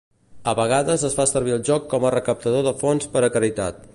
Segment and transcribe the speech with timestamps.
[0.51, 3.87] A vegades es fa servir el joc com a recaptador de fons per a caritat.